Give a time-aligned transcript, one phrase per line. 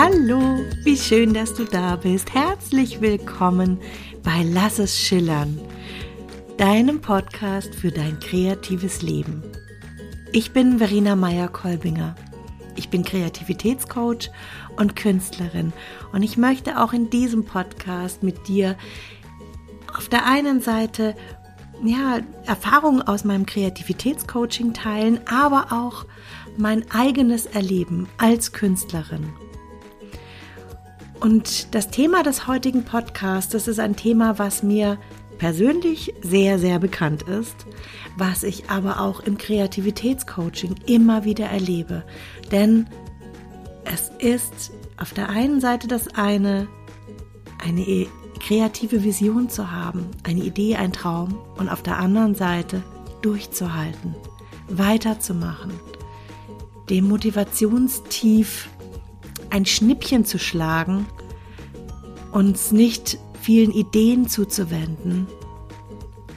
[0.00, 2.32] Hallo, wie schön, dass du da bist.
[2.32, 3.80] Herzlich willkommen
[4.22, 5.60] bei Lass es schillern,
[6.56, 9.42] deinem Podcast für dein kreatives Leben.
[10.30, 12.14] Ich bin Verena Meyer-Kolbinger.
[12.76, 14.30] Ich bin Kreativitätscoach
[14.76, 15.72] und Künstlerin
[16.12, 18.76] und ich möchte auch in diesem Podcast mit dir
[19.96, 21.16] auf der einen Seite
[21.82, 26.06] ja, Erfahrungen aus meinem Kreativitätscoaching teilen, aber auch
[26.56, 29.32] mein eigenes Erleben als Künstlerin.
[31.20, 34.98] Und das Thema des heutigen Podcasts, das ist ein Thema, was mir
[35.38, 37.66] persönlich sehr, sehr bekannt ist,
[38.16, 42.04] was ich aber auch im Kreativitätscoaching immer wieder erlebe.
[42.52, 42.86] Denn
[43.84, 46.68] es ist auf der einen Seite das eine,
[47.58, 48.06] eine
[48.40, 52.82] kreative Vision zu haben, eine Idee, ein Traum und auf der anderen Seite
[53.22, 54.14] durchzuhalten,
[54.68, 55.72] weiterzumachen,
[56.90, 58.68] dem Motivationstief
[59.50, 61.06] ein Schnippchen zu schlagen,
[62.32, 65.26] uns nicht vielen Ideen zuzuwenden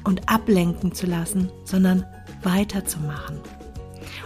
[0.03, 2.05] und ablenken zu lassen, sondern
[2.43, 3.39] weiterzumachen.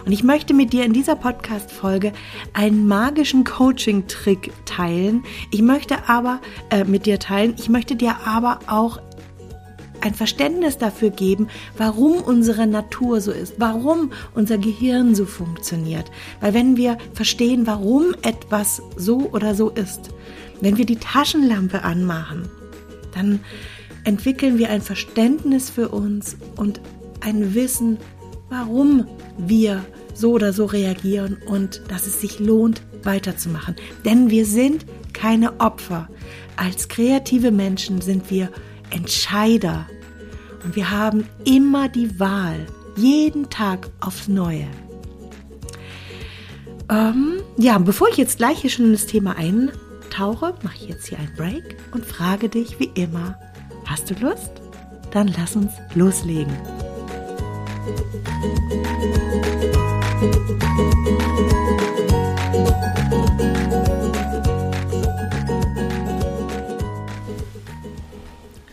[0.04, 2.12] Und ich möchte mit dir in dieser Podcast-Folge
[2.52, 5.24] einen magischen Coaching-Trick teilen.
[5.50, 6.40] Ich möchte aber
[6.70, 9.00] äh, mit dir teilen, ich möchte dir aber auch
[10.06, 16.10] ein Verständnis dafür geben, warum unsere Natur so ist, warum unser Gehirn so funktioniert.
[16.40, 20.10] Weil wenn wir verstehen, warum etwas so oder so ist,
[20.60, 22.48] wenn wir die Taschenlampe anmachen,
[23.14, 23.40] dann
[24.04, 26.80] entwickeln wir ein Verständnis für uns und
[27.20, 27.98] ein Wissen,
[28.48, 29.84] warum wir
[30.14, 33.74] so oder so reagieren und dass es sich lohnt, weiterzumachen.
[34.04, 36.08] Denn wir sind keine Opfer.
[36.56, 38.50] Als kreative Menschen sind wir
[38.90, 39.88] Entscheider.
[40.66, 44.66] Und wir haben immer die Wahl, jeden Tag aufs Neue.
[46.90, 51.06] Ähm, ja, bevor ich jetzt gleich hier schon in das Thema eintauche, mache ich jetzt
[51.06, 53.38] hier einen Break und frage dich wie immer,
[53.84, 54.50] hast du Lust?
[55.12, 56.52] Dann lass uns loslegen.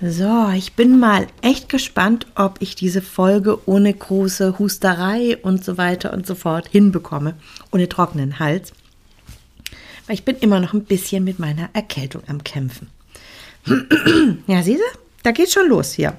[0.06, 5.78] So, ich bin mal echt gespannt, ob ich diese Folge ohne große Husterei und so
[5.78, 7.36] weiter und so fort hinbekomme,
[7.72, 8.74] ohne trockenen Hals.
[10.06, 12.90] Weil ich bin immer noch ein bisschen mit meiner Erkältung am Kämpfen.
[14.48, 15.00] ja, siehst du?
[15.24, 16.18] Da geht schon los hier.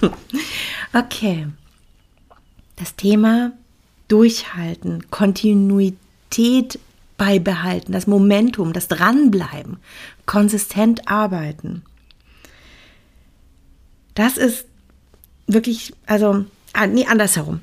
[0.92, 1.48] okay.
[2.76, 3.50] Das Thema
[4.06, 6.78] Durchhalten, Kontinuität
[7.18, 9.78] beibehalten, das Momentum, das Dranbleiben,
[10.24, 11.82] konsistent arbeiten.
[14.14, 14.66] Das ist
[15.46, 17.60] wirklich, also, ah, nee, andersherum.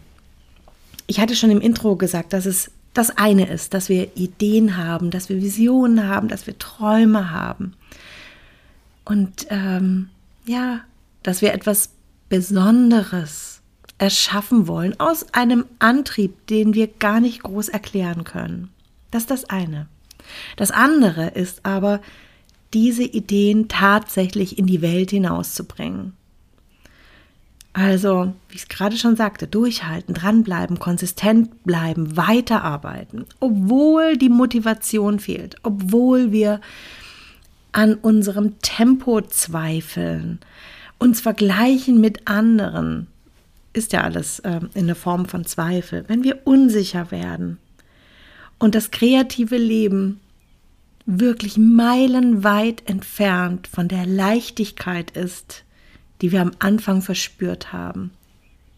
[1.08, 5.12] Ich hatte schon im Intro gesagt, dass es das eine ist, dass wir Ideen haben,
[5.12, 7.74] dass wir Visionen haben, dass wir Träume haben.
[9.06, 10.10] Und ähm,
[10.46, 10.82] ja,
[11.24, 11.90] dass wir etwas
[12.28, 13.62] Besonderes
[13.98, 18.70] erschaffen wollen aus einem Antrieb, den wir gar nicht groß erklären können.
[19.12, 19.88] Das ist das eine.
[20.56, 22.02] Das andere ist aber,
[22.74, 26.14] diese Ideen tatsächlich in die Welt hinauszubringen.
[27.74, 35.20] Also, wie ich es gerade schon sagte, durchhalten, dranbleiben, konsistent bleiben, weiterarbeiten, obwohl die Motivation
[35.20, 36.60] fehlt, obwohl wir
[37.72, 40.40] an unserem Tempo zweifeln,
[40.98, 43.08] uns vergleichen mit anderen,
[43.74, 47.58] ist ja alles äh, in der Form von Zweifel, wenn wir unsicher werden
[48.60, 50.20] und das kreative Leben
[51.06, 55.64] wirklich meilenweit entfernt von der Leichtigkeit ist,
[56.22, 58.12] die wir am Anfang verspürt haben.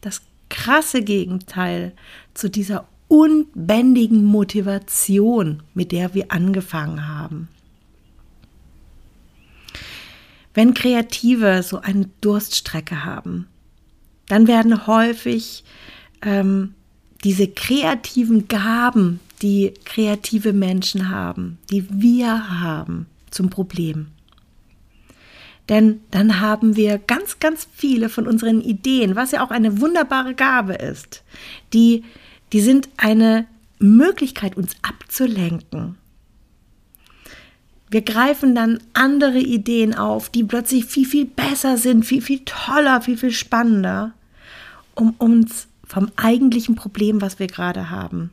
[0.01, 1.93] Das krasse Gegenteil
[2.33, 7.47] zu dieser unbändigen Motivation, mit der wir angefangen haben.
[10.53, 13.47] Wenn Kreative so eine Durststrecke haben,
[14.28, 15.63] dann werden häufig
[16.22, 16.75] ähm,
[17.23, 24.07] diese kreativen Gaben, die kreative Menschen haben, die wir haben, zum Problem.
[25.69, 30.35] Denn dann haben wir ganz, ganz viele von unseren Ideen, was ja auch eine wunderbare
[30.35, 31.23] Gabe ist,
[31.71, 32.03] die,
[32.51, 33.47] die sind eine
[33.79, 35.97] Möglichkeit, uns abzulenken.
[37.89, 43.01] Wir greifen dann andere Ideen auf, die plötzlich viel, viel besser sind, viel, viel toller,
[43.01, 44.13] viel, viel spannender,
[44.95, 48.31] um uns vom eigentlichen Problem, was wir gerade haben,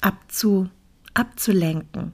[0.00, 0.68] abzu,
[1.14, 2.12] abzulenken.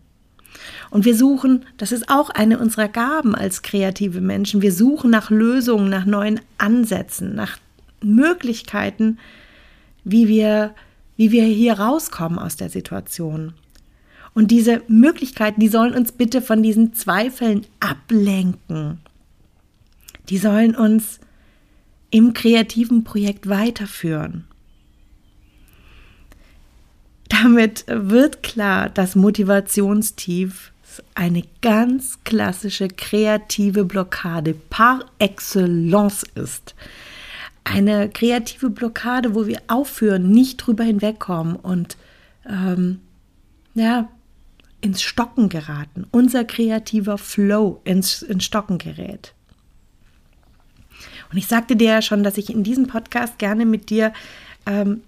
[0.96, 5.28] Und wir suchen, das ist auch eine unserer Gaben als kreative Menschen, wir suchen nach
[5.28, 7.58] Lösungen, nach neuen Ansätzen, nach
[8.02, 9.19] Möglichkeiten,
[10.04, 10.75] wie wir,
[11.19, 13.52] wie wir hier rauskommen aus der Situation.
[14.32, 19.00] Und diese Möglichkeiten, die sollen uns bitte von diesen Zweifeln ablenken.
[20.31, 21.20] Die sollen uns
[22.08, 24.44] im kreativen Projekt weiterführen.
[27.28, 30.72] Damit wird klar, dass Motivationstief
[31.14, 36.75] eine ganz klassische kreative Blockade par excellence ist.
[37.64, 41.96] Eine kreative Blockade, wo wir aufhören, nicht drüber hinwegkommen und
[42.48, 43.00] ähm,
[43.75, 44.08] ja,
[44.81, 46.06] ins Stocken geraten.
[46.10, 49.34] Unser kreativer Flow ins, ins Stocken gerät.
[51.31, 54.12] Und ich sagte dir ja schon, dass ich in diesem Podcast gerne mit dir,
[54.64, 55.02] ähm,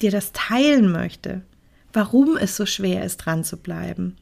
[0.00, 1.42] dir das teilen möchte,
[1.92, 4.16] warum es so schwer ist, dran zu bleiben.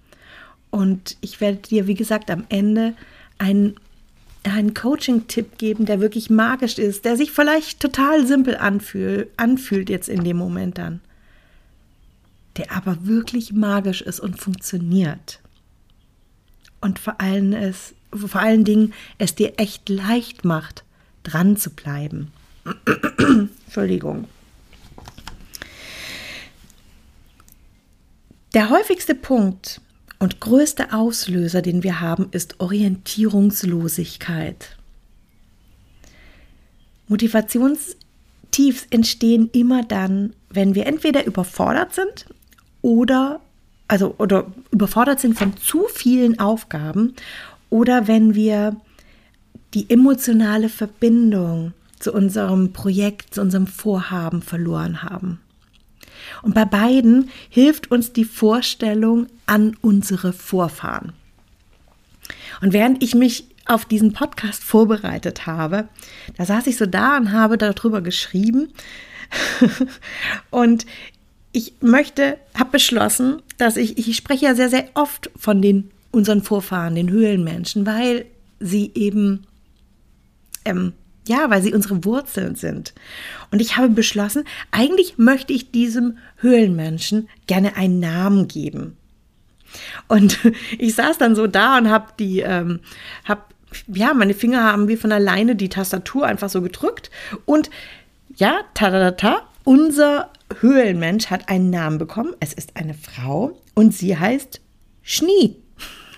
[0.71, 2.95] Und ich werde dir, wie gesagt, am Ende
[3.39, 3.77] einen,
[4.43, 10.09] einen Coaching-Tipp geben, der wirklich magisch ist, der sich vielleicht total simpel anfühl, anfühlt jetzt
[10.09, 11.01] in dem Moment dann,
[12.57, 15.41] der aber wirklich magisch ist und funktioniert.
[16.81, 20.85] Und vor allem, es, vor allen Dingen es dir echt leicht macht,
[21.23, 22.31] dran zu bleiben.
[23.67, 24.29] Entschuldigung.
[28.55, 29.81] Der häufigste Punkt,
[30.19, 34.77] und größte Auslöser, den wir haben, ist Orientierungslosigkeit.
[37.09, 42.27] Motivationstiefs entstehen immer dann, wenn wir entweder überfordert sind
[42.83, 43.41] oder
[43.87, 47.15] also oder überfordert sind von zu vielen Aufgaben
[47.71, 48.77] oder wenn wir
[49.75, 55.41] die emotionale Verbindung zu unserem Projekt, zu unserem Vorhaben verloren haben.
[56.43, 61.13] Und bei beiden hilft uns die Vorstellung an unsere Vorfahren.
[62.61, 65.89] Und während ich mich auf diesen Podcast vorbereitet habe,
[66.37, 68.73] da saß ich so da und habe darüber geschrieben.
[70.51, 70.87] und
[71.53, 76.43] ich möchte, habe beschlossen, dass ich, ich spreche ja sehr, sehr oft von den unseren
[76.43, 78.25] Vorfahren, den Höhlenmenschen, weil
[78.61, 79.47] sie eben
[80.65, 80.95] ähm,
[81.29, 82.95] ja, weil sie unsere Wurzeln sind.
[83.51, 88.97] Und ich habe beschlossen, eigentlich möchte ich diesem Höhlenmenschen gerne einen Namen geben.
[90.09, 90.39] Und
[90.79, 92.81] ich saß dann so da und habe die, ähm,
[93.25, 93.43] habe,
[93.89, 97.11] ja, meine Finger haben wie von alleine die Tastatur einfach so gedrückt.
[97.45, 97.71] Und
[98.37, 102.35] ja, ta unser Höhlenmensch hat einen Namen bekommen.
[102.41, 104.63] Es ist eine Frau und sie heißt
[105.03, 105.57] Schnie.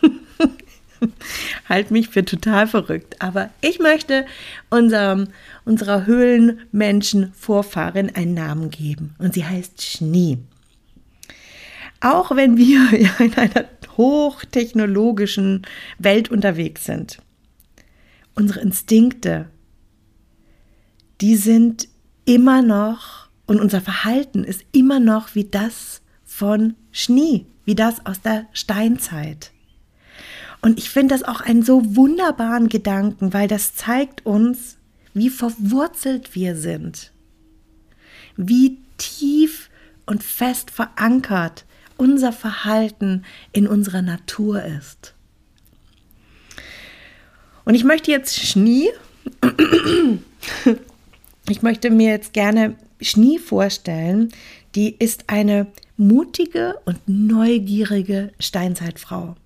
[1.68, 3.16] halt mich für total verrückt.
[3.20, 4.26] Aber ich möchte
[4.70, 5.28] unserem,
[5.64, 9.14] unserer Höhlenmenschen-Vorfahrin einen Namen geben.
[9.18, 10.38] Und sie heißt Schnee.
[12.00, 13.66] Auch wenn wir in einer
[13.96, 15.66] hochtechnologischen
[15.98, 17.18] Welt unterwegs sind,
[18.34, 19.50] unsere Instinkte,
[21.20, 21.88] die sind
[22.24, 28.20] immer noch und unser Verhalten ist immer noch wie das von Schnee, wie das aus
[28.20, 29.50] der Steinzeit.
[30.62, 34.76] Und ich finde das auch einen so wunderbaren Gedanken, weil das zeigt uns,
[35.14, 37.12] wie verwurzelt wir sind,
[38.36, 39.70] wie tief
[40.06, 41.64] und fest verankert
[41.96, 45.14] unser Verhalten in unserer Natur ist.
[47.64, 48.88] Und ich möchte jetzt Schnee,
[51.48, 54.30] ich möchte mir jetzt gerne Schnee vorstellen,
[54.74, 59.36] die ist eine mutige und neugierige Steinzeitfrau.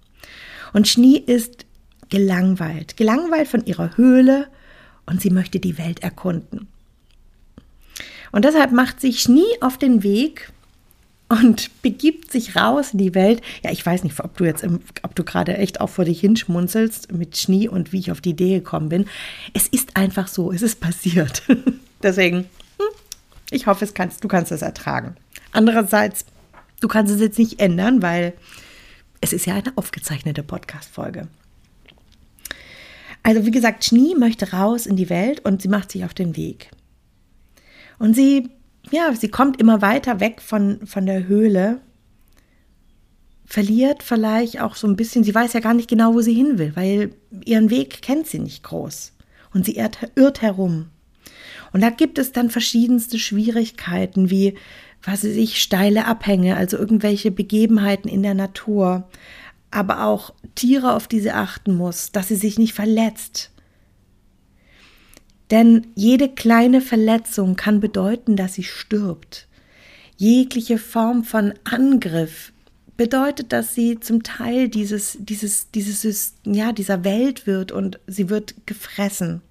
[0.75, 1.65] Und Schnee ist
[2.11, 4.49] gelangweilt, gelangweilt von ihrer Höhle
[5.07, 6.69] und sie möchte die Welt erkunden.
[8.33, 10.53] Und deshalb macht sich Schnee auf den Weg
[11.29, 13.41] und begibt sich raus in die Welt.
[13.63, 14.67] Ja, ich weiß nicht, ob du jetzt,
[15.03, 18.31] ob du gerade echt auch vor dich hinschmunzelst mit Schnee und wie ich auf die
[18.31, 19.07] Idee gekommen bin.
[19.53, 21.45] Es ist einfach so, es ist passiert.
[22.03, 22.89] Deswegen, hm,
[23.53, 25.15] ich hoffe, es kannst, du kannst es ertragen.
[25.53, 26.25] Andererseits,
[26.81, 28.33] du kannst es jetzt nicht ändern, weil
[29.25, 31.29] es ist ja eine aufgezeichnete Podcast-Folge.
[33.23, 36.37] Also wie gesagt, Schnee möchte raus in die Welt und sie macht sich auf den
[36.37, 36.71] Weg.
[37.99, 38.51] Und sie,
[38.91, 41.81] ja, sie kommt immer weiter weg von, von der Höhle,
[43.47, 46.59] verliert vielleicht auch so ein bisschen, sie weiß ja gar nicht genau, wo sie hin
[46.59, 47.15] will, weil
[47.47, 49.15] ihren Weg kennt sie nicht groß.
[49.55, 50.91] Und sie irrt, irrt herum.
[51.73, 54.55] Und da gibt es dann verschiedenste Schwierigkeiten, wie
[55.07, 59.09] was weiß ich, steile Abhänge, also irgendwelche Begebenheiten in der Natur,
[59.71, 63.51] aber auch Tiere, auf die sie achten muss, dass sie sich nicht verletzt.
[65.51, 69.47] Denn jede kleine Verletzung kann bedeuten, dass sie stirbt.
[70.17, 72.53] Jegliche Form von Angriff
[72.97, 78.55] bedeutet, dass sie zum Teil dieses, dieses, dieses, ja, dieser Welt wird und sie wird
[78.67, 79.43] gefressen.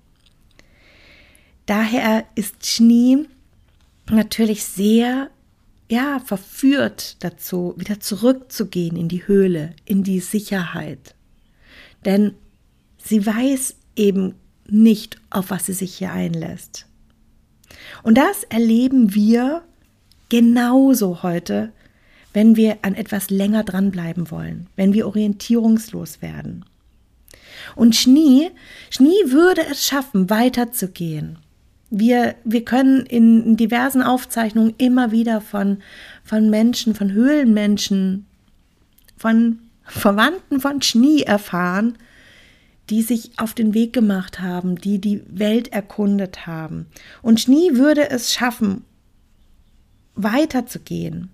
[1.65, 3.25] Daher ist Schnee
[4.10, 5.29] natürlich sehr
[5.89, 11.15] ja, verführt dazu, wieder zurückzugehen in die Höhle, in die Sicherheit.
[12.05, 12.33] Denn
[12.97, 14.35] sie weiß eben
[14.67, 16.87] nicht, auf was sie sich hier einlässt.
[18.01, 19.63] Und das erleben wir
[20.29, 21.71] genauso heute,
[22.33, 26.65] wenn wir an etwas länger dranbleiben wollen, wenn wir orientierungslos werden.
[27.75, 28.51] Und Schnee,
[28.89, 31.37] Schnee würde es schaffen, weiterzugehen.
[31.95, 35.77] Wir, wir können in diversen Aufzeichnungen immer wieder von,
[36.23, 38.25] von Menschen, von Höhlenmenschen,
[39.15, 42.00] von Verwandten von Schnee erfahren,
[42.89, 46.88] die sich auf den Weg gemacht haben, die die Welt erkundet haben.
[47.21, 48.83] Und Schnee würde es schaffen,
[50.15, 51.29] weiterzugehen.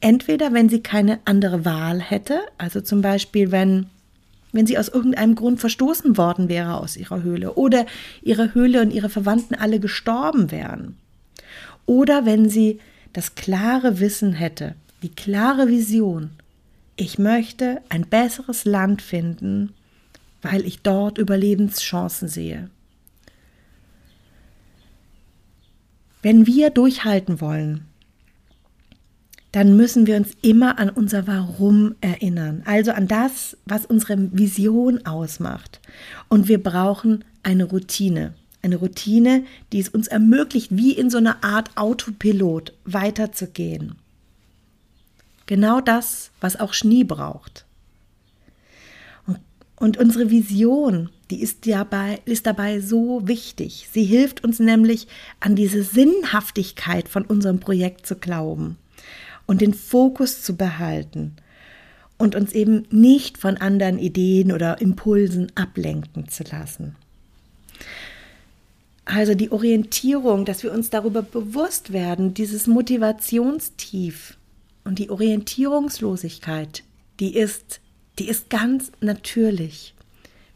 [0.00, 3.86] Entweder, wenn sie keine andere Wahl hätte, also zum Beispiel, wenn,
[4.54, 7.86] wenn sie aus irgendeinem Grund verstoßen worden wäre aus ihrer Höhle oder
[8.22, 10.96] ihre Höhle und ihre Verwandten alle gestorben wären.
[11.86, 12.78] Oder wenn sie
[13.12, 16.30] das klare Wissen hätte, die klare Vision,
[16.96, 19.74] ich möchte ein besseres Land finden,
[20.40, 22.70] weil ich dort Überlebenschancen sehe.
[26.22, 27.86] Wenn wir durchhalten wollen,
[29.54, 35.06] dann müssen wir uns immer an unser Warum erinnern, also an das, was unsere Vision
[35.06, 35.80] ausmacht.
[36.28, 38.34] Und wir brauchen eine Routine.
[38.62, 43.94] Eine Routine, die es uns ermöglicht, wie in so einer Art Autopilot weiterzugehen.
[45.46, 47.64] Genau das, was auch Schnee braucht.
[49.76, 53.88] Und unsere Vision, die ist dabei, ist dabei so wichtig.
[53.92, 55.06] Sie hilft uns nämlich,
[55.38, 58.78] an diese Sinnhaftigkeit von unserem Projekt zu glauben
[59.46, 61.36] und den Fokus zu behalten
[62.18, 66.96] und uns eben nicht von anderen Ideen oder Impulsen ablenken zu lassen.
[69.04, 74.38] Also die Orientierung, dass wir uns darüber bewusst werden, dieses Motivationstief
[74.84, 76.82] und die Orientierungslosigkeit,
[77.20, 77.80] die ist
[78.18, 79.94] die ist ganz natürlich.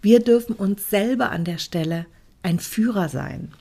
[0.01, 2.07] Wir dürfen uns selber an der Stelle
[2.43, 3.53] ein Führer sein.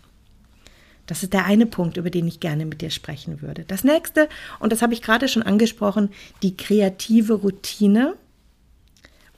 [1.07, 3.63] Das ist der eine Punkt, über den ich gerne mit dir sprechen würde.
[3.65, 6.09] Das nächste, und das habe ich gerade schon angesprochen,
[6.43, 8.15] die kreative Routine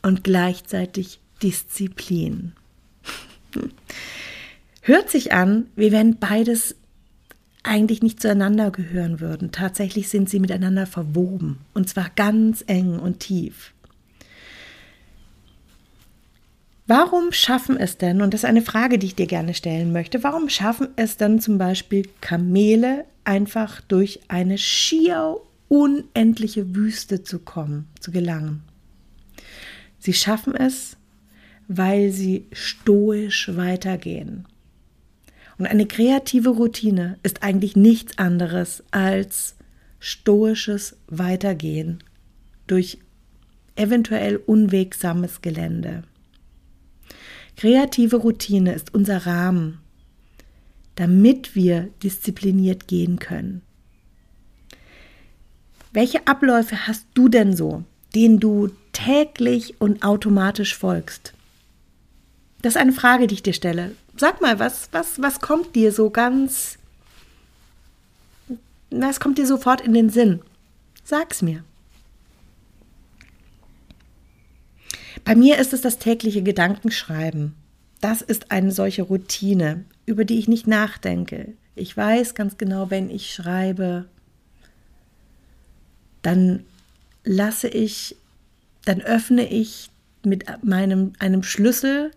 [0.01, 2.53] und gleichzeitig Disziplin.
[4.81, 6.75] Hört sich an, wie wenn beides
[7.63, 9.51] eigentlich nicht zueinander gehören würden.
[9.51, 13.73] Tatsächlich sind sie miteinander verwoben und zwar ganz eng und tief.
[16.89, 20.23] Warum schaffen es denn, und das ist eine Frage, die ich dir gerne stellen möchte,
[20.23, 25.35] warum schaffen es denn zum Beispiel Kamele einfach durch eine schier
[25.67, 28.63] unendliche Wüste zu kommen, zu gelangen?
[29.99, 30.97] Sie schaffen es,
[31.67, 34.47] weil sie stoisch weitergehen.
[35.59, 39.57] Und eine kreative Routine ist eigentlich nichts anderes als
[39.99, 42.03] stoisches Weitergehen
[42.65, 42.97] durch
[43.75, 46.01] eventuell unwegsames Gelände.
[47.59, 49.79] Kreative Routine ist unser Rahmen,
[50.95, 53.63] damit wir diszipliniert gehen können.
[55.91, 57.83] Welche Abläufe hast du denn so,
[58.15, 61.33] denen du täglich und automatisch folgst?
[62.61, 63.93] Das ist eine Frage, die ich dir stelle.
[64.15, 66.77] Sag mal, was, was, was kommt dir so ganz,
[68.89, 70.39] was kommt dir sofort in den Sinn?
[71.03, 71.65] Sag's mir.
[75.23, 77.55] Bei mir ist es das tägliche Gedankenschreiben.
[78.01, 81.53] Das ist eine solche Routine, über die ich nicht nachdenke.
[81.75, 84.05] Ich weiß ganz genau, wenn ich schreibe,
[86.21, 86.65] dann
[87.23, 88.15] lasse ich,
[88.85, 89.89] dann öffne ich
[90.23, 92.11] mit meinem einem Schlüssel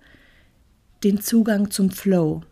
[1.05, 2.43] den Zugang zum Flow.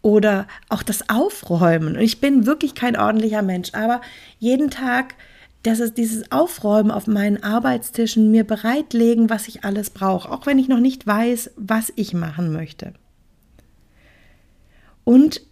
[0.00, 1.96] Oder auch das Aufräumen.
[1.96, 4.00] Und ich bin wirklich kein ordentlicher Mensch, aber
[4.38, 5.14] jeden Tag
[5.62, 10.58] dass es dieses Aufräumen auf meinen Arbeitstischen mir bereitlegen, was ich alles brauche, auch wenn
[10.58, 12.92] ich noch nicht weiß, was ich machen möchte.
[15.04, 15.42] Und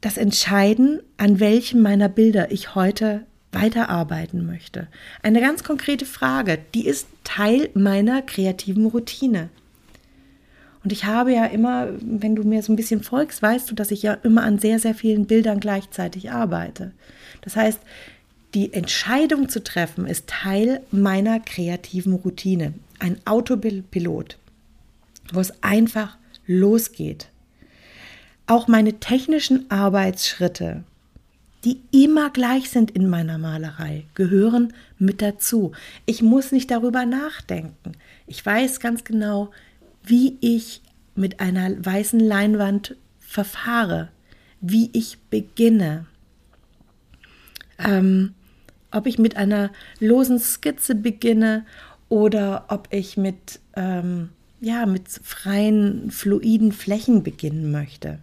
[0.00, 4.88] das Entscheiden, an welchem meiner Bilder ich heute weiterarbeiten möchte.
[5.22, 9.48] Eine ganz konkrete Frage, die ist Teil meiner kreativen Routine.
[10.82, 13.90] Und ich habe ja immer, wenn du mir so ein bisschen folgst, weißt du, dass
[13.90, 16.92] ich ja immer an sehr, sehr vielen Bildern gleichzeitig arbeite.
[17.42, 17.80] Das heißt,
[18.54, 22.74] die Entscheidung zu treffen ist Teil meiner kreativen Routine.
[22.98, 24.38] Ein Autopilot,
[25.32, 26.16] wo es einfach
[26.46, 27.28] losgeht.
[28.46, 30.82] Auch meine technischen Arbeitsschritte,
[31.64, 35.72] die immer gleich sind in meiner Malerei, gehören mit dazu.
[36.06, 37.92] Ich muss nicht darüber nachdenken.
[38.26, 39.52] Ich weiß ganz genau,
[40.02, 40.82] wie ich
[41.14, 44.08] mit einer weißen Leinwand verfahre,
[44.60, 46.06] wie ich beginne.
[47.78, 48.34] Ähm,
[48.90, 51.64] ob ich mit einer losen Skizze beginne
[52.08, 54.30] oder ob ich mit, ähm,
[54.60, 58.18] ja, mit freien, fluiden Flächen beginnen möchte.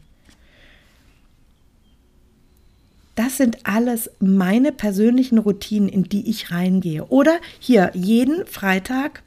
[3.16, 7.06] Das sind alles meine persönlichen Routinen, in die ich reingehe.
[7.06, 9.24] Oder hier, jeden Freitag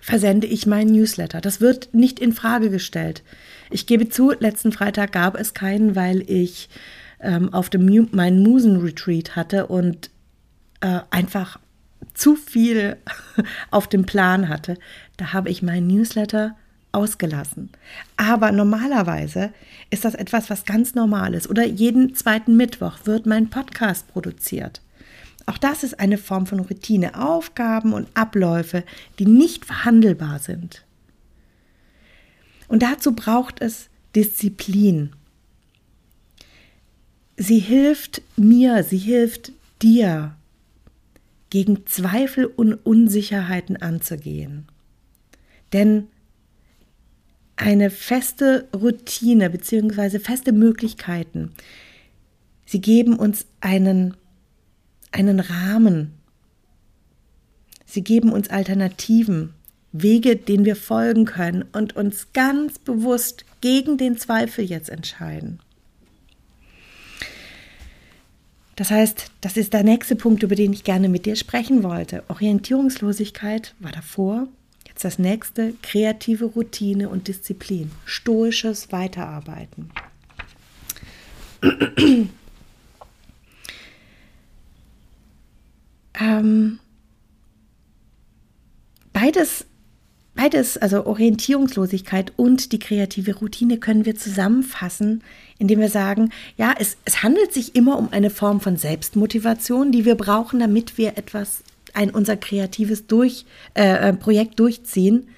[0.00, 1.42] versende ich meinen Newsletter.
[1.42, 3.22] Das wird nicht in Frage gestellt.
[3.70, 6.70] Ich gebe zu, letzten Freitag gab es keinen, weil ich
[7.24, 10.10] ähm, auf dem meinen Musen-Retreat hatte und
[10.80, 11.58] äh, einfach
[12.14, 12.96] zu viel
[13.70, 14.76] auf dem Plan hatte.
[15.16, 16.56] Da habe ich meinen Newsletter
[16.92, 17.70] ausgelassen.
[18.16, 19.52] Aber normalerweise
[19.90, 21.48] ist das etwas, was ganz normal ist.
[21.48, 24.80] Oder jeden zweiten Mittwoch wird mein Podcast produziert.
[25.46, 28.84] Auch das ist eine Form von Routine, Aufgaben und Abläufe,
[29.18, 30.84] die nicht verhandelbar sind.
[32.68, 35.10] Und dazu braucht es Disziplin.
[37.36, 40.36] Sie hilft mir, sie hilft dir,
[41.50, 44.66] gegen Zweifel und Unsicherheiten anzugehen.
[45.72, 46.08] Denn
[47.56, 50.18] eine feste Routine bzw.
[50.18, 51.52] feste Möglichkeiten,
[52.66, 54.16] sie geben uns einen,
[55.12, 56.14] einen Rahmen.
[57.86, 59.54] Sie geben uns Alternativen,
[59.92, 65.60] Wege, denen wir folgen können und uns ganz bewusst gegen den Zweifel jetzt entscheiden.
[68.76, 72.24] Das heißt, das ist der nächste Punkt, über den ich gerne mit dir sprechen wollte.
[72.28, 74.48] Orientierungslosigkeit war davor.
[74.86, 79.90] Jetzt das nächste, kreative Routine und Disziplin, stoisches Weiterarbeiten.
[86.20, 86.78] ähm,
[89.12, 89.66] beides
[90.34, 95.22] Beides, also Orientierungslosigkeit und die kreative Routine, können wir zusammenfassen,
[95.58, 100.04] indem wir sagen, ja, es, es handelt sich immer um eine Form von Selbstmotivation, die
[100.04, 105.28] wir brauchen, damit wir etwas, ein unser kreatives durch, äh, äh Projekt durchziehen.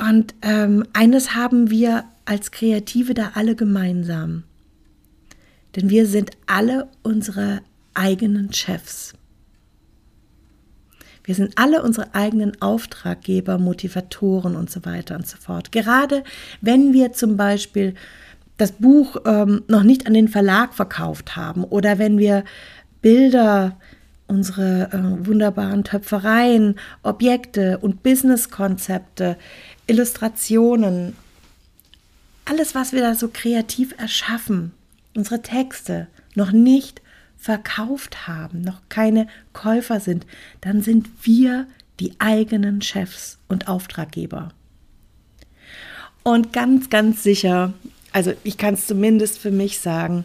[0.00, 4.44] Und ähm, eines haben wir als Kreative da alle gemeinsam.
[5.76, 7.60] Denn wir sind alle unsere
[7.92, 9.12] eigenen Chefs.
[11.24, 15.72] Wir sind alle unsere eigenen Auftraggeber, Motivatoren und so weiter und so fort.
[15.72, 16.22] Gerade
[16.60, 17.94] wenn wir zum Beispiel
[18.58, 22.44] das Buch ähm, noch nicht an den Verlag verkauft haben oder wenn wir
[23.02, 23.76] Bilder,
[24.26, 29.36] unsere äh, wunderbaren Töpfereien, Objekte und Businesskonzepte,
[29.86, 31.16] Illustrationen,
[32.44, 34.72] alles, was wir da so kreativ erschaffen,
[35.16, 37.00] unsere Texte noch nicht
[37.44, 40.24] verkauft haben, noch keine Käufer sind,
[40.62, 41.66] dann sind wir
[42.00, 44.48] die eigenen Chefs und Auftraggeber.
[46.22, 47.74] Und ganz, ganz sicher,
[48.12, 50.24] also ich kann es zumindest für mich sagen,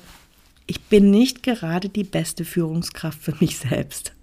[0.65, 4.13] ich bin nicht gerade die beste Führungskraft für mich selbst.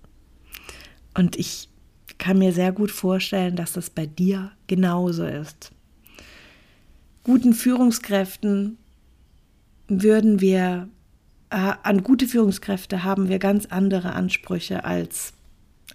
[1.12, 1.68] Und ich
[2.16, 5.70] kann mir sehr gut vorstellen, dass das bei dir genauso ist.
[7.24, 8.78] Guten Führungskräften
[9.86, 10.88] würden wir
[11.56, 15.32] an gute Führungskräfte haben wir ganz andere Ansprüche als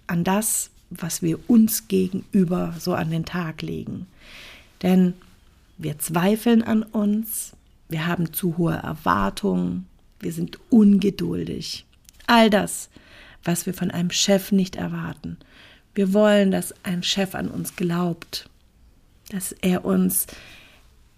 [0.06, 4.06] an das, was wir uns gegenüber so an den Tag legen.
[4.82, 5.14] Denn
[5.78, 7.52] wir zweifeln an uns,
[7.88, 9.86] wir haben zu hohe Erwartungen,
[10.18, 11.84] wir sind ungeduldig.
[12.26, 12.88] All das,
[13.44, 15.36] was wir von einem Chef nicht erwarten.
[15.94, 18.48] Wir wollen, dass ein Chef an uns glaubt,
[19.30, 20.26] dass er uns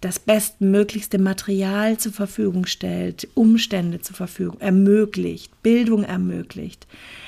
[0.05, 6.85] das bestmöglichste Material zur Verfügung stellt, Umstände zur Verfügung ermöglicht, Bildung ermöglicht,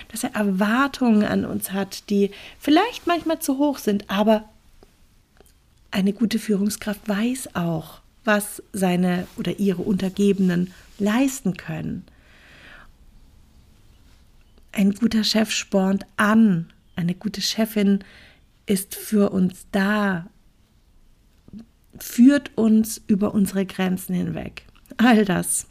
[0.09, 4.47] dass er Erwartungen an uns hat, die vielleicht manchmal zu hoch sind, aber
[5.89, 12.05] eine gute Führungskraft weiß auch, was seine oder ihre Untergebenen leisten können.
[14.71, 18.03] Ein guter Chef spornt an, eine gute Chefin
[18.67, 20.27] ist für uns da,
[22.03, 24.63] führt uns über unsere Grenzen hinweg.
[24.97, 25.67] All das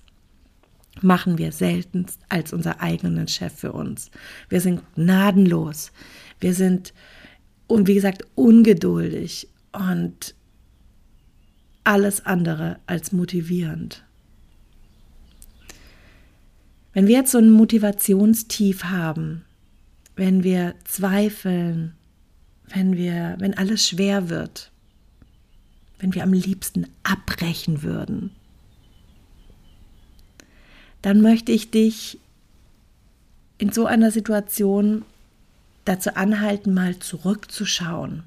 [1.03, 4.11] machen wir seltenst als unser eigenen Chef für uns.
[4.49, 5.93] Wir sind gnadenlos.
[6.41, 6.95] Wir sind,
[7.67, 10.35] und wie gesagt, ungeduldig und
[11.85, 14.05] alles andere als motivierend.
[16.93, 19.45] Wenn wir jetzt so ein Motivationstief haben,
[20.17, 21.93] wenn wir zweifeln,
[22.69, 24.73] wenn wir, wenn alles schwer wird,
[25.99, 28.31] wenn wir am liebsten abbrechen würden,
[31.03, 32.19] dann möchte ich dich
[33.59, 35.05] in so einer Situation
[35.85, 38.25] dazu anhalten, mal zurückzuschauen.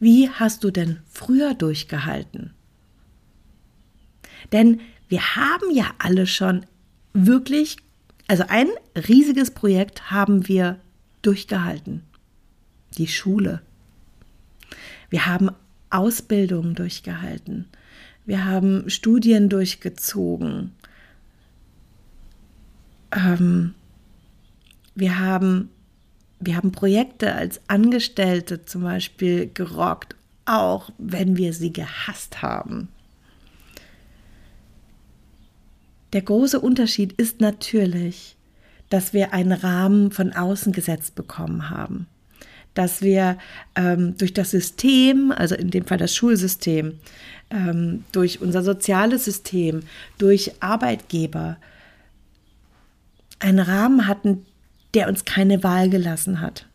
[0.00, 2.54] Wie hast du denn früher durchgehalten?
[4.52, 6.64] Denn wir haben ja alle schon
[7.12, 7.76] wirklich,
[8.28, 10.78] also ein riesiges Projekt haben wir
[11.22, 12.04] durchgehalten.
[12.96, 13.62] Die Schule.
[15.10, 15.50] Wir haben
[15.90, 17.66] Ausbildung durchgehalten.
[18.26, 20.72] Wir haben Studien durchgezogen.
[23.10, 23.74] Ähm,
[24.94, 25.70] wir, haben,
[26.40, 32.88] wir haben Projekte als Angestellte zum Beispiel gerockt, auch wenn wir sie gehasst haben.
[36.12, 38.36] Der große Unterschied ist natürlich,
[38.88, 42.06] dass wir einen Rahmen von außen gesetzt bekommen haben.
[42.78, 43.38] Dass wir
[43.74, 47.00] ähm, durch das System, also in dem Fall das Schulsystem,
[47.50, 49.80] ähm, durch unser soziales System,
[50.16, 51.56] durch Arbeitgeber,
[53.40, 54.46] einen Rahmen hatten,
[54.94, 56.66] der uns keine Wahl gelassen hat.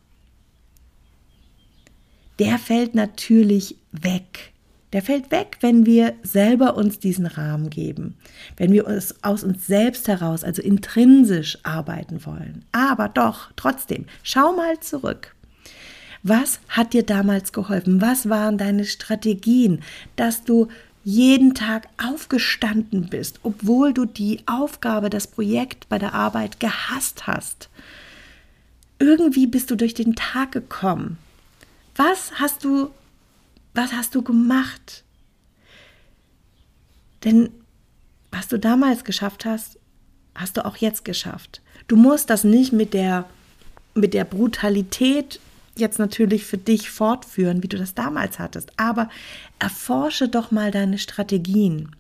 [2.38, 4.52] Der fällt natürlich weg.
[4.92, 8.18] Der fällt weg, wenn wir selber uns diesen Rahmen geben,
[8.58, 12.66] wenn wir uns aus uns selbst heraus, also intrinsisch arbeiten wollen.
[12.74, 15.34] Aber doch, trotzdem, schau mal zurück.
[16.24, 18.02] Was hat dir damals geholfen?
[18.02, 19.82] Was waren deine Strategien,
[20.16, 20.70] dass du
[21.04, 27.70] jeden Tag aufgestanden bist, obwohl du die Aufgabe, das Projekt bei der Arbeit gehasst hast?
[29.00, 31.18] Irgendwie bist du durch den Tag gekommen.
[31.96, 32.90] Was hast du
[33.74, 35.04] was hast du gemacht?
[37.24, 37.50] Denn
[38.32, 39.78] was du damals geschafft hast,
[40.36, 41.62] hast du auch jetzt geschafft.
[41.88, 43.26] Du musst das nicht mit der,
[43.94, 45.40] mit der Brutalität
[45.76, 49.10] jetzt natürlich für dich fortführen, wie du das damals hattest, aber
[49.60, 51.96] erforsche doch mal deine Strategien.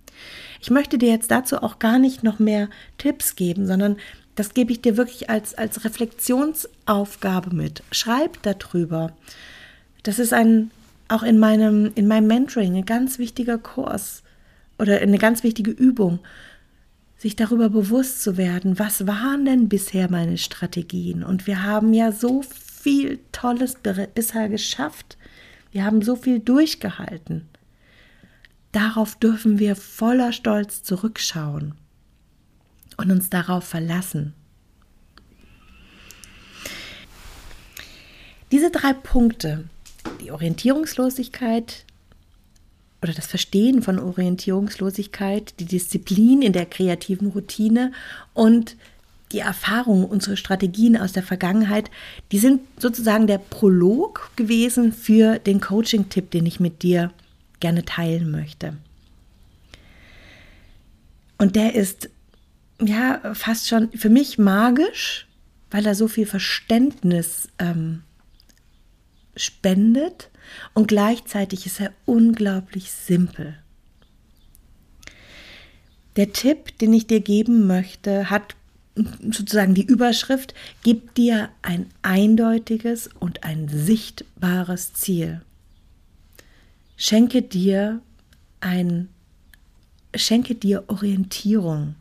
[0.61, 3.97] Ich möchte dir jetzt dazu auch gar nicht noch mehr Tipps geben, sondern
[4.35, 7.83] das gebe ich dir wirklich als, als Reflexionsaufgabe mit.
[7.91, 9.11] Schreib darüber.
[10.03, 10.71] Das ist ein,
[11.07, 14.23] auch in meinem, in meinem Mentoring ein ganz wichtiger Kurs
[14.79, 16.19] oder eine ganz wichtige Übung,
[17.17, 21.23] sich darüber bewusst zu werden, was waren denn bisher meine Strategien?
[21.23, 22.43] Und wir haben ja so
[22.83, 23.77] viel Tolles
[24.13, 25.17] bisher geschafft.
[25.71, 27.47] Wir haben so viel durchgehalten.
[28.73, 31.75] Darauf dürfen wir voller Stolz zurückschauen
[32.97, 34.33] und uns darauf verlassen.
[38.51, 39.63] Diese drei Punkte,
[40.21, 41.85] die Orientierungslosigkeit
[43.01, 47.93] oder das Verstehen von Orientierungslosigkeit, die Disziplin in der kreativen Routine
[48.33, 48.75] und
[49.33, 51.89] die Erfahrungen, unsere Strategien aus der Vergangenheit,
[52.31, 57.11] die sind sozusagen der Prolog gewesen für den Coaching-Tipp, den ich mit dir
[57.59, 58.77] gerne teilen möchte.
[61.37, 62.09] Und der ist
[62.79, 65.27] ja fast schon für mich magisch,
[65.71, 68.03] weil er so viel Verständnis ähm,
[69.35, 70.29] spendet
[70.73, 73.57] und gleichzeitig ist er unglaublich simpel.
[76.15, 78.55] Der Tipp, den ich dir geben möchte, hat
[78.95, 80.53] sozusagen die Überschrift,
[80.83, 85.41] gib dir ein eindeutiges und ein sichtbares Ziel.
[86.95, 88.01] Schenke dir
[88.59, 89.09] ein
[90.15, 91.95] schenke dir Orientierung.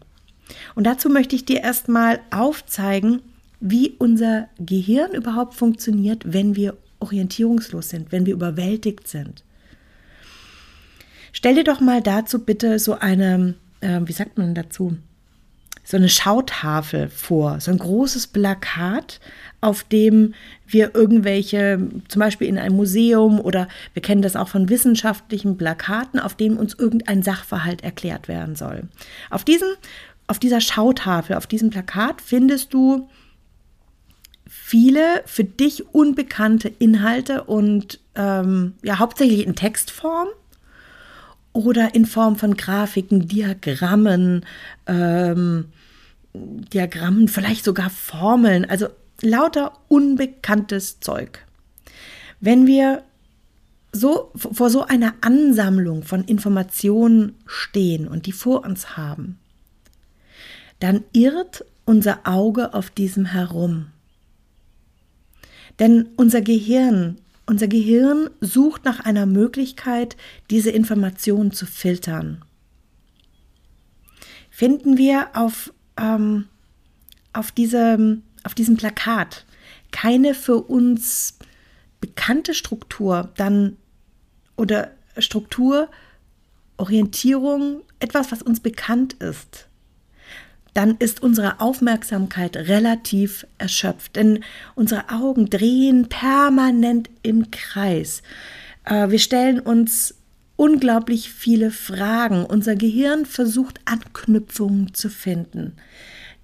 [0.74, 3.22] Und dazu möchte ich dir erstmal aufzeigen,
[3.60, 9.44] wie unser Gehirn überhaupt funktioniert, wenn wir orientierungslos sind, wenn wir überwältigt sind.
[11.32, 14.98] Stell dir doch mal dazu bitte so eine, äh, wie sagt man dazu,
[15.84, 19.20] so eine Schautafel vor, so ein großes Plakat,
[19.60, 20.34] auf dem
[20.66, 26.20] wir irgendwelche, zum Beispiel in einem Museum oder wir kennen das auch von wissenschaftlichen Plakaten,
[26.20, 28.88] auf dem uns irgendein Sachverhalt erklärt werden soll.
[29.30, 29.68] Auf diesem,
[30.26, 33.08] auf dieser Schautafel, auf diesem Plakat findest du
[34.46, 40.28] viele für dich unbekannte Inhalte und ähm, ja hauptsächlich in Textform
[41.52, 44.44] oder in Form von Grafiken, Diagrammen,
[44.86, 45.66] ähm,
[46.34, 48.88] Diagrammen, vielleicht sogar Formeln, also
[49.20, 51.44] lauter unbekanntes Zeug.
[52.40, 53.02] Wenn wir
[53.92, 59.38] so vor so einer Ansammlung von Informationen stehen und die vor uns haben,
[60.80, 63.88] dann irrt unser Auge auf diesem herum.
[65.78, 67.18] Denn unser Gehirn,
[67.52, 70.16] unser Gehirn sucht nach einer Möglichkeit,
[70.48, 72.42] diese Informationen zu filtern.
[74.48, 76.48] Finden wir auf, ähm,
[77.34, 79.44] auf, diesem, auf diesem Plakat
[79.90, 81.36] keine für uns
[82.00, 83.76] bekannte Struktur, dann
[84.56, 85.90] oder Struktur,
[86.78, 89.68] Orientierung, etwas, was uns bekannt ist,
[90.74, 94.42] dann ist unsere Aufmerksamkeit relativ erschöpft, denn
[94.74, 98.22] unsere Augen drehen permanent im Kreis.
[98.84, 100.14] Äh, wir stellen uns
[100.56, 102.44] unglaublich viele Fragen.
[102.44, 105.76] Unser Gehirn versucht Anknüpfungen zu finden,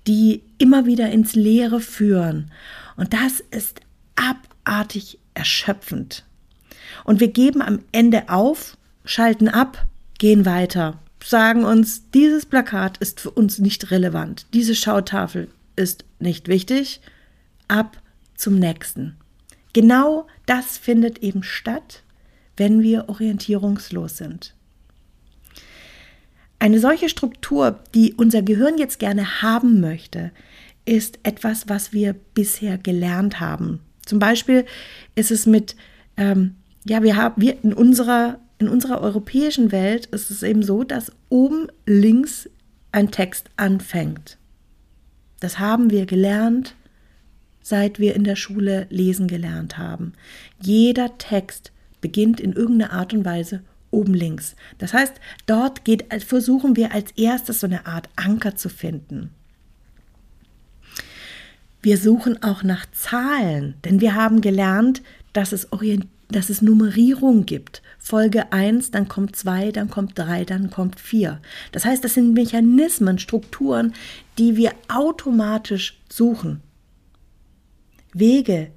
[0.07, 2.51] die immer wieder ins Leere führen.
[2.97, 3.81] Und das ist
[4.17, 6.25] abartig erschöpfend.
[7.05, 9.87] Und wir geben am Ende auf, schalten ab,
[10.19, 16.49] gehen weiter, sagen uns, dieses Plakat ist für uns nicht relevant, diese Schautafel ist nicht
[16.49, 17.01] wichtig,
[17.69, 18.01] ab
[18.35, 19.17] zum nächsten.
[19.73, 22.03] Genau das findet eben statt,
[22.57, 24.55] wenn wir orientierungslos sind.
[26.59, 30.33] Eine solche Struktur, die unser Gehirn jetzt gerne haben möchte,
[30.85, 33.81] ist etwas, was wir bisher gelernt haben.
[34.05, 34.65] Zum Beispiel
[35.15, 35.77] ist es mit,
[36.17, 40.83] ähm, ja, wir haben, wir in unserer, in unserer europäischen Welt ist es eben so,
[40.83, 42.49] dass oben links
[42.91, 44.39] ein Text anfängt.
[45.41, 46.75] Das haben wir gelernt,
[47.63, 50.15] seit wir in der Schule lesen gelernt haben.
[50.61, 54.57] Jeder Text beginnt in irgendeiner Art und Weise oben links.
[54.79, 55.15] Das heißt,
[55.47, 59.31] dort geht, versuchen wir als erstes so eine Art Anker zu finden.
[61.81, 67.47] Wir suchen auch nach Zahlen, denn wir haben gelernt, dass es, Orient dass es Nummerierung
[67.47, 67.83] gibt.
[67.99, 71.41] Folge 1, dann kommt 2, dann kommt 3, dann kommt 4.
[71.73, 73.95] Das heißt, das sind Mechanismen, Strukturen,
[74.37, 76.61] die wir automatisch suchen.
[78.13, 78.71] Wege.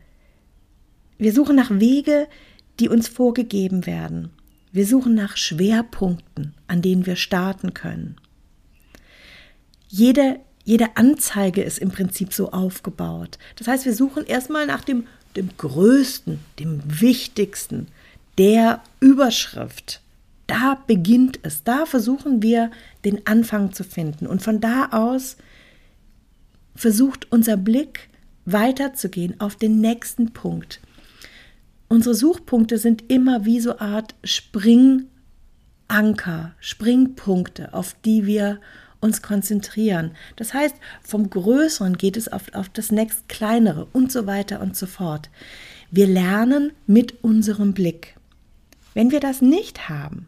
[1.18, 2.28] Wir suchen nach Wege,
[2.80, 4.32] die uns vorgegeben werden.
[4.72, 8.16] Wir suchen nach Schwerpunkten, an denen wir starten können.
[9.88, 13.38] Jede jede Anzeige ist im Prinzip so aufgebaut.
[13.56, 17.88] Das heißt, wir suchen erstmal nach dem, dem Größten, dem Wichtigsten,
[18.38, 20.02] der Überschrift.
[20.48, 21.64] Da beginnt es.
[21.64, 22.72] Da versuchen wir
[23.06, 24.28] den Anfang zu finden.
[24.28, 25.38] Und von da aus
[26.76, 28.10] versucht unser Blick
[28.46, 30.82] weiterzugehen auf den nächsten Punkt.
[31.88, 35.08] Unsere Suchpunkte sind immer wie so Art Springanker,
[36.60, 38.60] Springpunkte, auf die wir
[39.02, 40.12] uns konzentrieren.
[40.38, 44.78] Das heißt, vom Größeren geht es auf, auf das nächst Kleinere und so weiter und
[44.78, 45.30] so fort.
[45.90, 48.16] Wir lernen mit unserem Blick.
[48.94, 50.28] Wenn wir das nicht haben,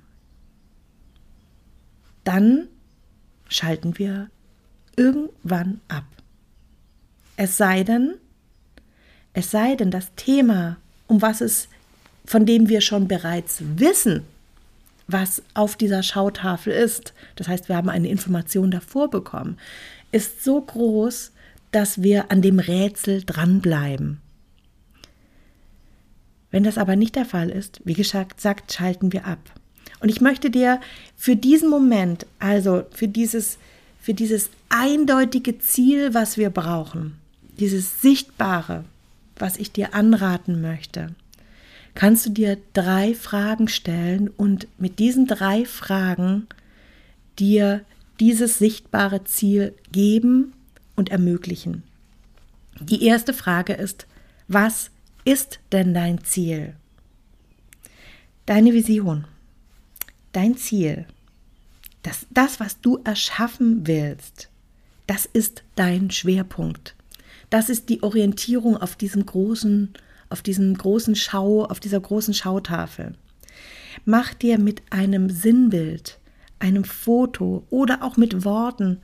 [2.23, 2.67] dann
[3.47, 4.29] schalten wir
[4.95, 6.05] irgendwann ab.
[7.37, 8.15] Es sei denn,
[9.33, 11.67] es sei denn, das Thema, um was es,
[12.25, 14.25] von dem wir schon bereits wissen,
[15.07, 19.57] was auf dieser Schautafel ist, das heißt, wir haben eine Information davor bekommen,
[20.11, 21.31] ist so groß,
[21.71, 24.21] dass wir an dem Rätsel dranbleiben.
[26.51, 29.39] Wenn das aber nicht der Fall ist, wie gesagt, schalten wir ab.
[29.99, 30.79] Und ich möchte dir
[31.15, 33.57] für diesen Moment, also für dieses,
[33.99, 37.15] für dieses eindeutige Ziel, was wir brauchen,
[37.59, 38.83] dieses Sichtbare,
[39.37, 41.15] was ich dir anraten möchte,
[41.95, 46.47] kannst du dir drei Fragen stellen und mit diesen drei Fragen
[47.39, 47.85] dir
[48.19, 50.53] dieses sichtbare Ziel geben
[50.95, 51.83] und ermöglichen.
[52.79, 54.07] Die erste Frage ist,
[54.47, 54.89] was
[55.25, 56.75] ist denn dein Ziel?
[58.45, 59.25] Deine Vision,
[60.31, 61.05] dein Ziel,
[62.01, 64.49] das, das, was du erschaffen willst,
[65.07, 66.95] das ist dein Schwerpunkt.
[67.49, 69.93] Das ist die Orientierung auf diesem großen
[70.33, 73.13] auf diesem großen Schau, auf dieser großen Schautafel.
[74.03, 76.17] Mach dir mit einem Sinnbild,
[76.57, 78.97] einem Foto oder auch mit Worten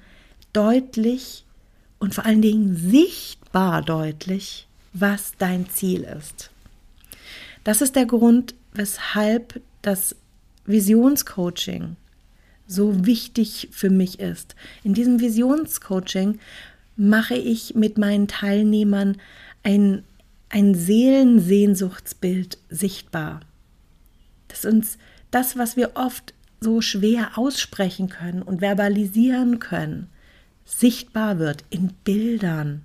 [0.54, 1.46] deutlich
[2.00, 6.50] und vor allen Dingen sichtbar deutlich, was dein Ziel ist.
[7.64, 10.16] Das ist der Grund, weshalb das
[10.66, 11.96] Visionscoaching
[12.66, 14.56] so wichtig für mich ist.
[14.84, 16.40] In diesem Visionscoaching
[16.98, 19.18] mache ich mit meinen Teilnehmern
[19.62, 20.04] ein
[20.50, 23.42] ein Seelensehnsuchtsbild sichtbar.
[24.48, 24.98] Das uns
[25.32, 30.10] das, was wir oft so schwer aussprechen können und verbalisieren können,
[30.66, 32.84] sichtbar wird in Bildern.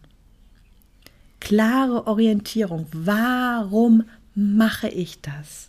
[1.40, 2.86] Klare Orientierung.
[2.92, 5.68] Warum mache ich das?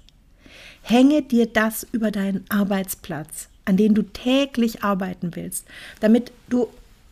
[0.81, 5.65] Hänge dir das über deinen Arbeitsplatz, an dem du täglich arbeiten willst,
[5.99, 6.67] damit du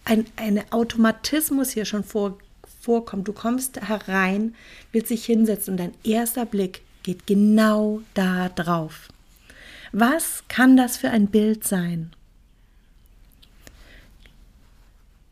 [0.05, 2.37] ein, einen Automatismus hier schon vor,
[2.83, 3.27] vorkommt.
[3.27, 4.55] Du kommst herein,
[4.91, 9.09] willst dich hinsetzen und dein erster Blick geht genau da drauf.
[9.91, 12.11] Was kann das für ein Bild sein?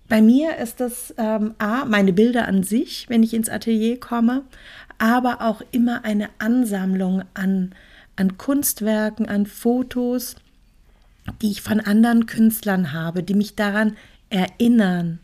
[0.08, 4.44] Bei mir ist das ähm, A, meine Bilder an sich, wenn ich ins Atelier komme,
[4.98, 7.74] aber auch immer eine Ansammlung an,
[8.18, 10.36] an Kunstwerken, an Fotos,
[11.42, 13.96] die ich von anderen Künstlern habe, die mich daran
[14.30, 15.20] erinnern,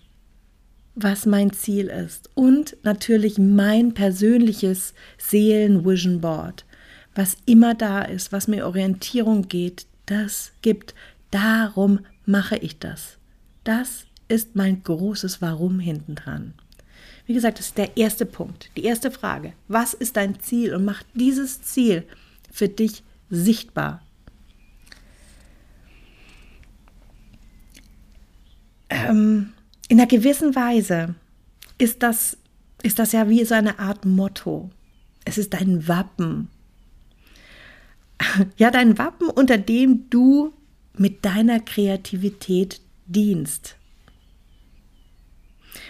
[0.99, 6.65] was mein Ziel ist und natürlich mein persönliches Seelen-Vision Board.
[7.13, 10.93] was immer da ist, was mir Orientierung geht, das gibt.
[11.31, 13.17] Darum mache ich das.
[13.63, 16.53] Das ist mein großes Warum hinten dran.
[17.25, 19.53] Wie gesagt, das ist der erste Punkt, die erste Frage.
[19.67, 20.75] Was ist dein Ziel?
[20.75, 22.03] Und mach dieses Ziel
[22.51, 24.03] für dich sichtbar.
[28.89, 29.53] Ähm,
[29.87, 31.15] in einer gewissen Weise
[31.77, 32.37] ist das,
[32.83, 34.69] ist das ja wie so eine Art Motto.
[35.25, 36.49] Es ist dein Wappen.
[38.57, 40.51] Ja, dein Wappen, unter dem du
[40.95, 43.75] mit deiner Kreativität dienst.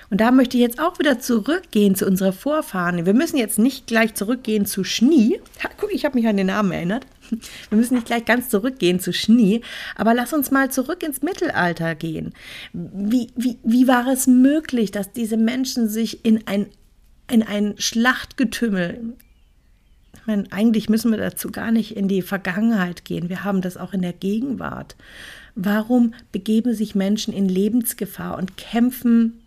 [0.10, 3.05] Und da möchte ich jetzt auch wieder zurückgehen zu unserer Vorfahren.
[3.05, 5.39] Wir müssen jetzt nicht gleich zurückgehen zu Schnie.
[5.63, 7.05] Ja, guck, ich habe mich an den Namen erinnert.
[7.70, 9.62] Wir müssen nicht gleich ganz zurückgehen zu Schnie,
[9.96, 12.34] aber lass uns mal zurück ins Mittelalter gehen.
[12.74, 16.68] Wie, wie, wie war es möglich, dass diese Menschen sich in ein,
[17.30, 19.16] in ein Schlachtgetümmel,
[20.13, 23.30] ich meine, eigentlich müssen wir dazu gar nicht in die Vergangenheit gehen.
[23.30, 24.96] Wir haben das auch in der Gegenwart.
[25.56, 29.40] Warum begeben sich Menschen in Lebensgefahr und kämpfen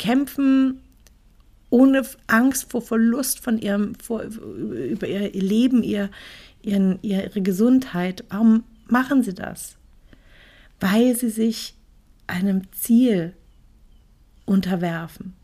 [0.00, 0.80] kämpfen
[1.70, 6.10] ohne Angst vor Verlust von ihrem, vor, über ihr Leben, ihr,
[6.62, 8.24] ihren, ihre Gesundheit.
[8.28, 9.76] Warum machen sie das?
[10.80, 11.74] Weil sie sich
[12.26, 13.32] einem Ziel
[14.44, 15.34] unterwerfen,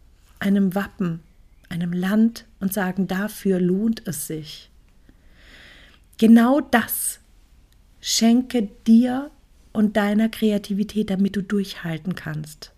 [0.40, 1.20] einem Wappen,
[1.68, 4.70] einem Land und sagen, dafür lohnt es sich.
[6.18, 7.20] Genau das
[8.00, 9.30] schenke dir
[9.72, 12.72] und deiner Kreativität, damit du durchhalten kannst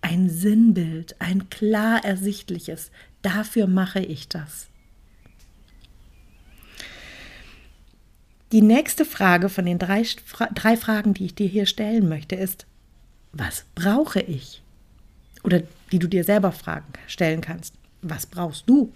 [0.00, 2.90] ein Sinnbild, ein klar ersichtliches.
[3.22, 4.68] Dafür mache ich das.
[8.52, 10.04] Die nächste Frage von den drei,
[10.54, 12.66] drei Fragen, die ich dir hier stellen möchte, ist,
[13.32, 14.62] was brauche ich?
[15.44, 17.74] Oder die du dir selber fragen, stellen kannst.
[18.00, 18.92] Was brauchst du?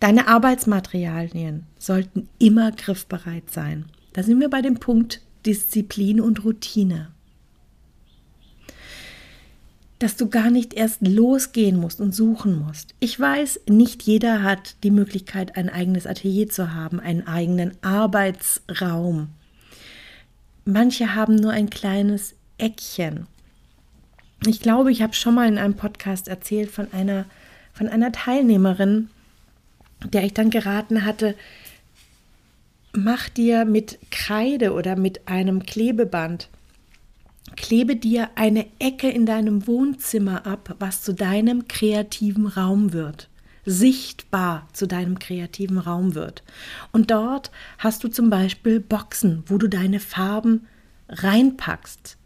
[0.00, 3.84] Deine Arbeitsmaterialien sollten immer griffbereit sein.
[4.14, 7.12] Da sind wir bei dem Punkt Disziplin und Routine
[10.02, 12.94] dass du gar nicht erst losgehen musst und suchen musst.
[12.98, 19.28] Ich weiß, nicht jeder hat die Möglichkeit, ein eigenes Atelier zu haben, einen eigenen Arbeitsraum.
[20.64, 23.28] Manche haben nur ein kleines Eckchen.
[24.44, 27.26] Ich glaube, ich habe schon mal in einem Podcast erzählt von einer,
[27.72, 29.08] von einer Teilnehmerin,
[30.04, 31.36] der ich dann geraten hatte,
[32.92, 36.48] mach dir mit Kreide oder mit einem Klebeband
[37.56, 43.28] Klebe dir eine Ecke in deinem Wohnzimmer ab, was zu deinem kreativen Raum wird
[43.64, 46.42] sichtbar zu deinem kreativen Raum wird.
[46.90, 50.66] Und dort hast du zum Beispiel Boxen, wo du deine Farben
[51.08, 52.16] reinpackst.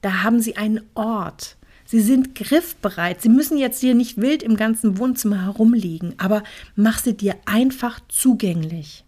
[0.00, 1.56] Da haben sie einen Ort.
[1.84, 3.22] Sie sind griffbereit.
[3.22, 6.44] Sie müssen jetzt hier nicht wild im ganzen Wohnzimmer herumliegen, aber
[6.76, 9.04] mach sie dir einfach zugänglich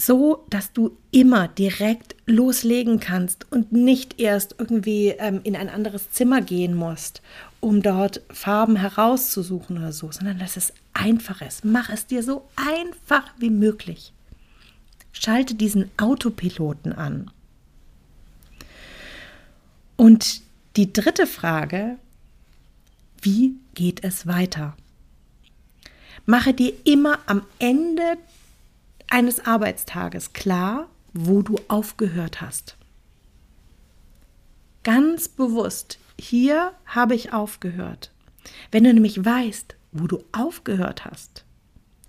[0.00, 6.10] so, dass du immer direkt loslegen kannst und nicht erst irgendwie ähm, in ein anderes
[6.10, 7.20] Zimmer gehen musst,
[7.60, 11.64] um dort Farben herauszusuchen oder so, sondern dass es einfach ist.
[11.64, 14.12] Mach es dir so einfach wie möglich.
[15.12, 17.30] Schalte diesen Autopiloten an.
[19.96, 20.40] Und
[20.76, 21.98] die dritte Frage,
[23.20, 24.76] wie geht es weiter?
[26.24, 28.16] Mache dir immer am Ende
[29.10, 32.76] eines Arbeitstages klar, wo du aufgehört hast.
[34.82, 38.12] Ganz bewusst, hier habe ich aufgehört.
[38.70, 41.44] Wenn du nämlich weißt, wo du aufgehört hast,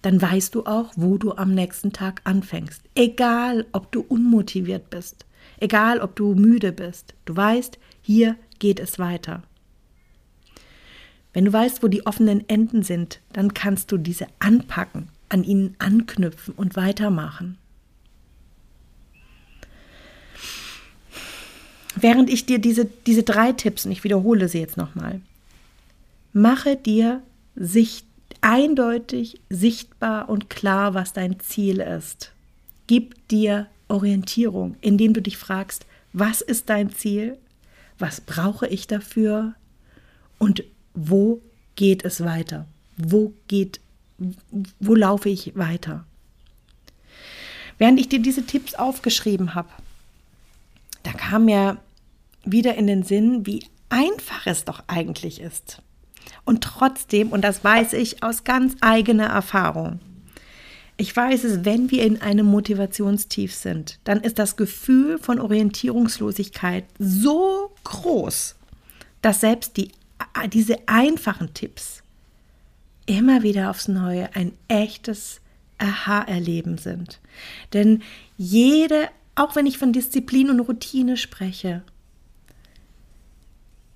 [0.03, 2.81] dann weißt du auch, wo du am nächsten Tag anfängst.
[2.95, 5.25] Egal, ob du unmotiviert bist,
[5.59, 7.13] egal, ob du müde bist.
[7.25, 9.43] Du weißt, hier geht es weiter.
[11.33, 15.75] Wenn du weißt, wo die offenen Enden sind, dann kannst du diese anpacken an ihnen
[15.79, 17.57] anknüpfen und weitermachen.
[21.95, 25.21] Während ich dir diese, diese drei Tipps, und ich wiederhole sie jetzt nochmal,
[26.33, 27.21] mache dir
[27.55, 28.05] sicht,
[28.41, 32.31] eindeutig, sichtbar und klar, was dein Ziel ist.
[32.87, 37.37] Gib dir Orientierung, indem du dich fragst, was ist dein Ziel?
[37.99, 39.53] Was brauche ich dafür?
[40.39, 41.41] Und wo
[41.75, 42.67] geht es weiter?
[42.97, 43.79] Wo geht
[44.79, 46.05] wo laufe ich weiter?
[47.77, 49.69] Während ich dir diese Tipps aufgeschrieben habe,
[51.03, 51.77] da kam mir
[52.43, 55.81] wieder in den Sinn, wie einfach es doch eigentlich ist.
[56.45, 59.99] Und trotzdem, und das weiß ich aus ganz eigener Erfahrung,
[60.97, 66.85] ich weiß es, wenn wir in einem Motivationstief sind, dann ist das Gefühl von Orientierungslosigkeit
[66.99, 68.55] so groß,
[69.23, 69.91] dass selbst die,
[70.53, 72.03] diese einfachen Tipps
[73.17, 75.41] immer wieder aufs Neue ein echtes
[75.77, 77.19] Aha-Erleben sind.
[77.73, 78.01] Denn
[78.37, 81.81] jede, auch wenn ich von Disziplin und Routine spreche,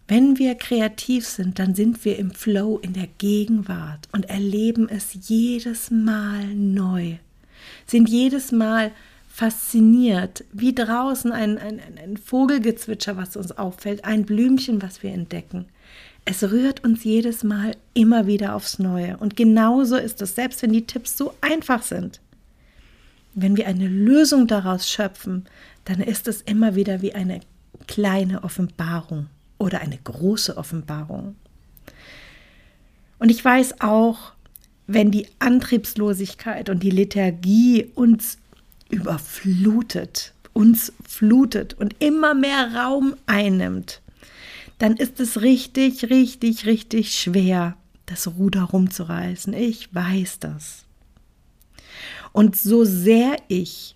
[0.07, 5.17] wenn wir kreativ sind, dann sind wir im Flow, in der Gegenwart und erleben es
[5.27, 7.15] jedes Mal neu,
[7.87, 8.91] sind jedes Mal
[9.27, 15.65] fasziniert, wie draußen ein, ein, ein Vogelgezwitscher, was uns auffällt, ein Blümchen, was wir entdecken.
[16.25, 19.15] Es rührt uns jedes Mal immer wieder aufs Neue.
[19.17, 22.19] Und genauso ist es, selbst wenn die Tipps so einfach sind.
[23.35, 25.45] Wenn wir eine Lösung daraus schöpfen,
[25.83, 27.41] dann ist es immer wieder wie eine
[27.85, 29.27] kleine Offenbarung
[29.59, 31.35] oder eine große Offenbarung.
[33.19, 34.33] Und ich weiß auch,
[34.87, 38.37] wenn die Antriebslosigkeit und die Lethargie uns
[38.89, 44.01] überflutet, uns flutet und immer mehr Raum einnimmt,
[44.77, 49.53] dann ist es richtig, richtig, richtig schwer, das Ruder rumzureißen.
[49.53, 50.85] Ich weiß das.
[52.31, 53.95] Und so sehr ich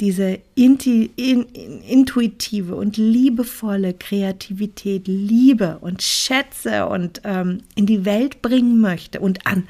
[0.00, 1.44] diese intuitive
[2.74, 9.68] und liebevolle Kreativität liebe und schätze und ähm, in die Welt bringen möchte und an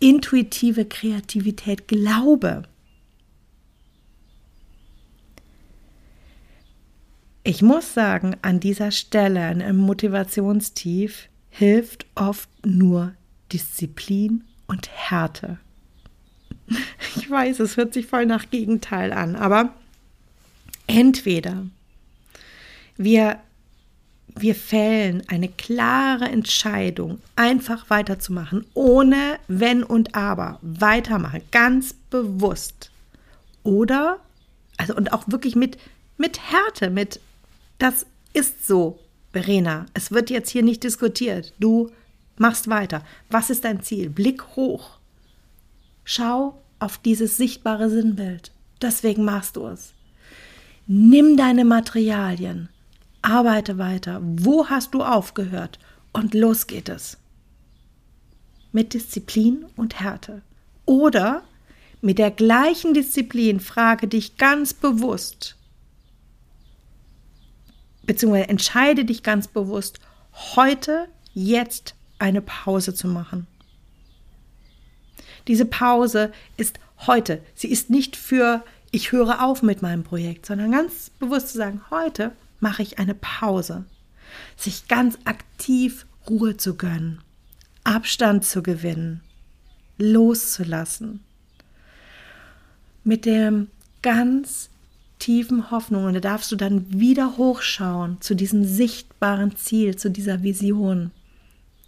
[0.00, 2.64] intuitive Kreativität glaube,
[7.44, 13.14] Ich muss sagen, an dieser Stelle einem Motivationstief hilft oft nur
[13.52, 15.58] Disziplin und Härte.
[17.16, 19.74] Ich weiß, es hört sich voll nach Gegenteil an, aber
[20.86, 21.66] entweder
[22.96, 23.38] wir,
[24.34, 32.90] wir fällen eine klare Entscheidung, einfach weiterzumachen, ohne Wenn und Aber, weitermachen, ganz bewusst.
[33.62, 34.18] Oder,
[34.78, 35.76] also und auch wirklich mit,
[36.16, 37.20] mit Härte, mit
[37.82, 39.00] das ist so,
[39.32, 39.86] Verena.
[39.92, 41.52] Es wird jetzt hier nicht diskutiert.
[41.58, 41.90] Du
[42.36, 43.02] machst weiter.
[43.28, 44.08] Was ist dein Ziel?
[44.08, 44.98] Blick hoch.
[46.04, 48.52] Schau auf dieses sichtbare Sinnbild.
[48.80, 49.94] Deswegen machst du es.
[50.86, 52.68] Nimm deine Materialien.
[53.20, 54.20] Arbeite weiter.
[54.22, 55.80] Wo hast du aufgehört?
[56.12, 57.18] Und los geht es.
[58.70, 60.42] Mit Disziplin und Härte.
[60.84, 61.42] Oder
[62.00, 65.56] mit der gleichen Disziplin frage dich ganz bewusst,
[68.04, 70.00] beziehungsweise entscheide dich ganz bewusst,
[70.56, 73.46] heute, jetzt eine Pause zu machen.
[75.48, 77.42] Diese Pause ist heute.
[77.54, 81.80] Sie ist nicht für, ich höre auf mit meinem Projekt, sondern ganz bewusst zu sagen,
[81.90, 83.84] heute mache ich eine Pause.
[84.56, 87.20] Sich ganz aktiv Ruhe zu gönnen,
[87.84, 89.20] Abstand zu gewinnen,
[89.98, 91.20] loszulassen.
[93.04, 93.68] Mit dem
[94.00, 94.70] ganz
[95.22, 100.42] tiefen Hoffnung und da darfst du dann wieder hochschauen zu diesem sichtbaren Ziel, zu dieser
[100.42, 101.12] Vision.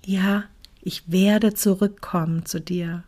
[0.06, 0.44] Ja,
[0.82, 3.02] ich werde zurückkommen zu dir.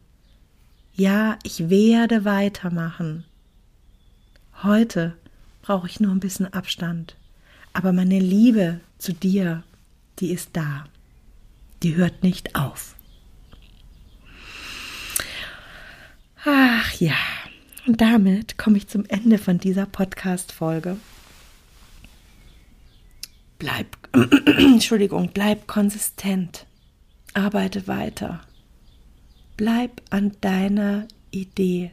[0.95, 3.24] Ja, ich werde weitermachen.
[4.64, 5.16] Heute
[5.62, 7.14] brauche ich nur ein bisschen Abstand,
[7.72, 9.62] aber meine Liebe zu dir,
[10.18, 10.87] die ist da.
[11.85, 12.97] Die hört nicht auf.
[16.45, 17.14] Ach ja.
[17.87, 20.97] Und damit komme ich zum Ende von dieser Podcast-Folge.
[23.59, 23.97] Bleib,
[24.59, 26.66] Entschuldigung, bleib konsistent.
[27.32, 28.41] Arbeite weiter.
[29.57, 31.93] Bleib an deiner Idee.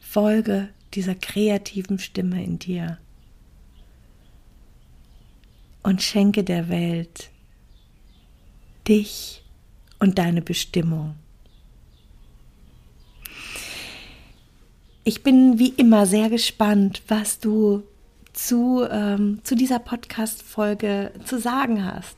[0.00, 2.98] Folge dieser kreativen Stimme in dir.
[5.82, 7.30] Und schenke der Welt
[8.86, 9.42] dich
[9.98, 11.14] und deine Bestimmung.
[15.04, 17.82] Ich bin wie immer sehr gespannt, was du
[18.32, 22.16] zu, ähm, zu dieser Podcast-Folge zu sagen hast.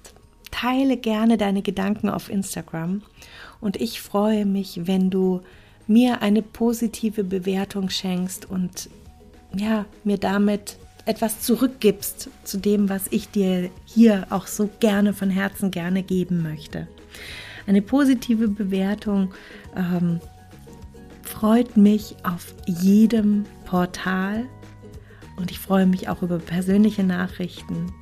[0.50, 3.00] Teile gerne deine Gedanken auf Instagram
[3.62, 5.40] und ich freue mich, wenn du
[5.86, 8.90] mir eine positive Bewertung schenkst und
[9.56, 10.76] ja, mir damit
[11.06, 16.42] etwas zurückgibst zu dem, was ich dir hier auch so gerne von Herzen gerne geben
[16.42, 16.86] möchte.
[17.66, 19.32] Eine positive Bewertung
[19.74, 20.20] ähm,
[21.24, 24.44] freut mich auf jedem Portal
[25.36, 27.92] und ich freue mich auch über persönliche Nachrichten.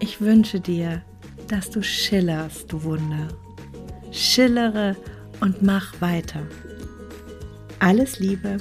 [0.00, 1.02] Ich wünsche dir,
[1.48, 3.28] dass du schillerst, du Wunder.
[4.10, 4.96] Schillere
[5.40, 6.42] und mach weiter.
[7.80, 8.58] Alles Liebe,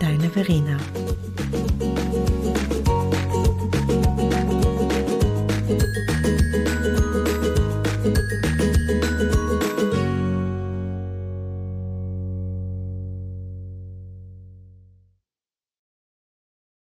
[0.00, 0.78] deine Verena.